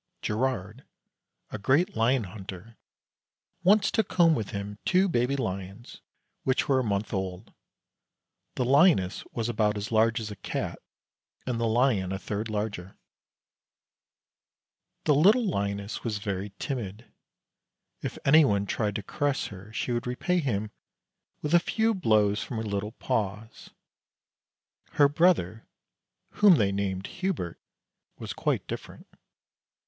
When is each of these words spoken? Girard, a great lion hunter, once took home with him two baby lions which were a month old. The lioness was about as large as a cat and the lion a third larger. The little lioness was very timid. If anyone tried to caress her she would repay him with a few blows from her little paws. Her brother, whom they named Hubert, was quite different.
Girard, 0.23 0.83
a 1.51 1.59
great 1.59 1.95
lion 1.95 2.23
hunter, 2.23 2.75
once 3.61 3.91
took 3.91 4.11
home 4.13 4.33
with 4.33 4.49
him 4.49 4.79
two 4.83 5.07
baby 5.07 5.35
lions 5.35 6.01
which 6.41 6.67
were 6.67 6.79
a 6.79 6.83
month 6.83 7.13
old. 7.13 7.53
The 8.55 8.65
lioness 8.65 9.23
was 9.31 9.47
about 9.47 9.77
as 9.77 9.91
large 9.91 10.19
as 10.19 10.31
a 10.31 10.35
cat 10.35 10.79
and 11.45 11.59
the 11.59 11.67
lion 11.67 12.11
a 12.11 12.17
third 12.17 12.49
larger. 12.49 12.97
The 15.03 15.13
little 15.13 15.45
lioness 15.45 16.03
was 16.03 16.17
very 16.17 16.51
timid. 16.57 17.05
If 18.01 18.17
anyone 18.25 18.65
tried 18.65 18.95
to 18.95 19.03
caress 19.03 19.45
her 19.49 19.71
she 19.71 19.91
would 19.91 20.07
repay 20.07 20.39
him 20.39 20.71
with 21.43 21.53
a 21.53 21.59
few 21.59 21.93
blows 21.93 22.41
from 22.43 22.57
her 22.57 22.63
little 22.63 22.93
paws. 22.93 23.69
Her 24.93 25.07
brother, 25.07 25.67
whom 26.37 26.55
they 26.55 26.71
named 26.71 27.05
Hubert, 27.05 27.59
was 28.17 28.33
quite 28.33 28.65
different. 28.65 29.05